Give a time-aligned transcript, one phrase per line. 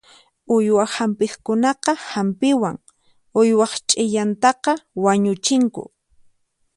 [0.55, 2.77] Uywa hampiqkunaqa hampiwan
[3.39, 4.71] uywaq ch'iyantaqa
[5.03, 5.83] wañuchinku.